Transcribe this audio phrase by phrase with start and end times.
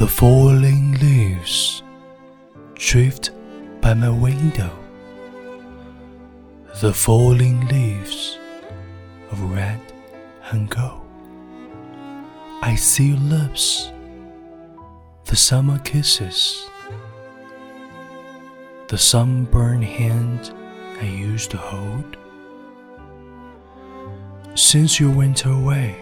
[0.00, 1.82] The falling leaves
[2.72, 3.32] drift
[3.82, 4.70] by my window.
[6.80, 8.38] The falling leaves
[9.30, 9.78] of red
[10.52, 11.02] and gold.
[12.62, 13.92] I see your lips,
[15.26, 16.66] the summer kisses,
[18.88, 20.54] the sunburned hand
[20.98, 22.16] I used to hold.
[24.54, 25.94] Since you went away,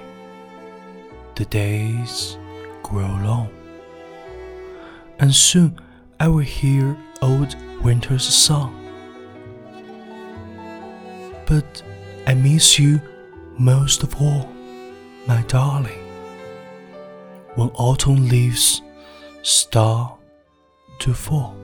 [1.35, 2.39] the days
[2.85, 3.51] grow long,
[5.20, 5.80] and soon
[6.20, 8.73] I will hear old winter's song.
[11.45, 11.84] But
[12.26, 13.02] I miss you
[13.58, 14.49] most of all,
[15.27, 15.99] my darling,
[17.55, 18.81] when autumn leaves
[19.41, 20.17] start
[20.99, 21.55] to fall.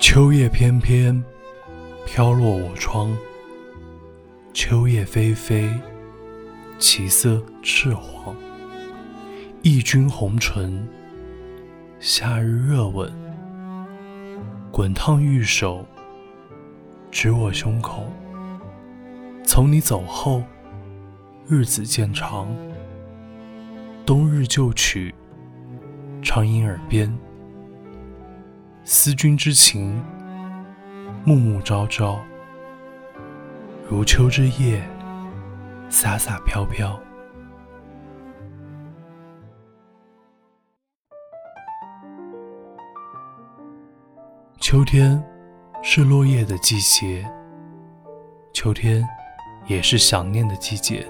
[0.00, 1.22] 秋叶翩翩，
[2.04, 3.16] 飘落我窗。
[4.52, 5.80] 秋叶霏霏，
[6.77, 8.35] 其色赤黄。
[9.61, 10.87] 忆君红唇，
[11.99, 13.11] 夏日热吻，
[14.71, 15.85] 滚烫玉手，
[17.09, 18.05] 指我胸口。
[19.43, 20.43] 从你走后，
[21.47, 22.47] 日子渐长。
[24.05, 25.15] 冬日旧曲，
[26.21, 27.11] 常萦耳边。
[28.83, 29.99] 思君之情，
[31.23, 32.19] 暮暮朝朝，
[33.89, 34.87] 如秋之夜，
[35.89, 36.99] 洒洒飘飘。
[44.59, 45.23] 秋天
[45.83, 47.23] 是落叶的季节，
[48.51, 49.07] 秋天
[49.67, 51.05] 也是想念的季节。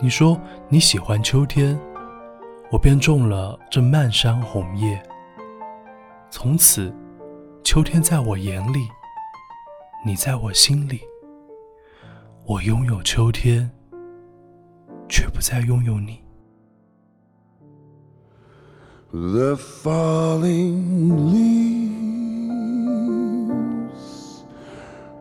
[0.00, 0.38] 你说
[0.68, 1.78] 你喜欢秋天，
[2.70, 5.00] 我便种了这漫山红叶。
[6.28, 6.92] 从此，
[7.62, 8.88] 秋天在我眼里，
[10.04, 11.00] 你在我心里。
[12.45, 13.71] 我拥有秋天，
[15.07, 16.19] 却不再拥有你。
[19.13, 21.91] The falling leaves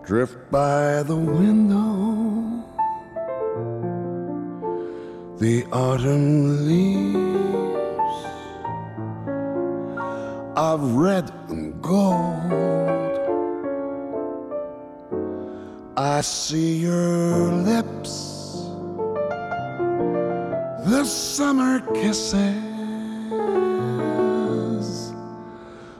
[0.06, 2.62] drift by the window.
[5.38, 7.16] The autumn leaves
[10.54, 13.03] of red and gold.
[15.97, 18.67] I see your lips,
[20.89, 22.43] the summer kisses,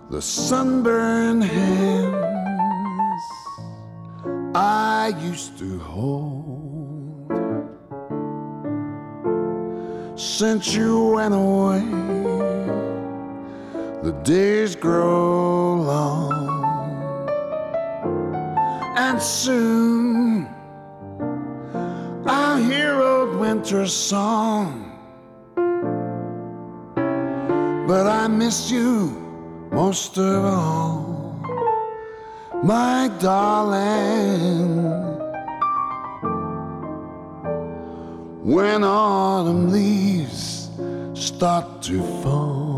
[0.10, 3.22] the sunburned hands
[4.54, 7.32] I used to hold.
[10.20, 11.80] Since you went away
[14.04, 16.55] the days grow long,
[19.08, 20.48] and soon
[22.26, 24.68] I'll hear old winter's song.
[27.88, 28.90] But I miss you
[29.72, 31.40] most of all,
[32.64, 34.74] my darling.
[38.56, 40.70] When autumn leaves
[41.14, 42.76] start to fall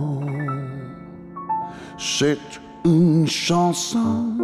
[1.97, 2.37] c'est
[2.85, 4.36] une chanson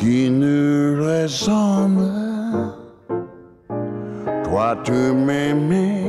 [0.00, 2.10] qui nous ressemble.
[4.44, 6.04] Toi, tu m'aimais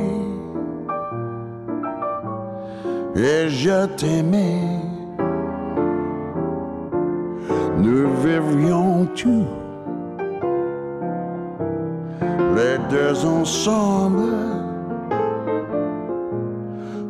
[3.16, 4.80] et je t'aimais.
[7.78, 9.46] Nous vivrions tous
[12.56, 14.32] les deux ensemble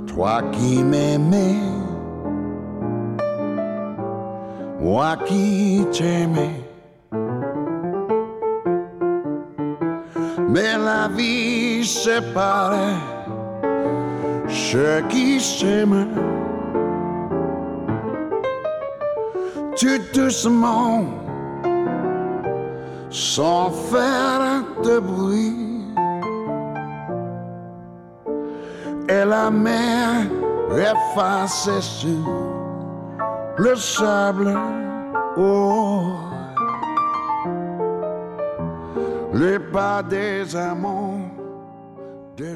[0.08, 1.56] toi qui m'aimais,
[4.80, 6.71] moi qui t'aimais.
[10.54, 12.76] Mais la vie sépare
[14.48, 16.08] ceux qui s'aiment.
[19.80, 21.06] Tout doucement,
[23.10, 25.72] sans faire de bruit.
[29.12, 30.28] et la mer
[30.72, 32.28] effacée sur
[33.58, 34.58] le sable.
[35.38, 36.14] Oh,
[39.34, 41.30] les pas des amants,
[42.36, 42.56] des